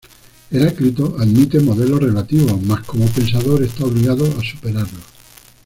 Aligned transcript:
Heráclito 0.49 1.15
admite 1.19 1.59
modelos 1.59 1.99
relativos, 1.99 2.59
mas 2.63 2.83
como 2.87 3.05
pensador 3.07 3.61
está 3.61 3.85
obligado 3.85 4.25
a 4.35 4.43
superarlos. 4.43 5.03